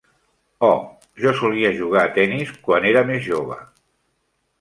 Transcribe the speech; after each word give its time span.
Oh, 0.67 0.77
jo 1.25 1.33
solia 1.41 1.71
jugar 1.81 2.05
a 2.05 2.13
tennis 2.15 2.55
quan 2.69 2.87
era 2.93 3.05
més 3.11 3.21
jove. 3.27 3.59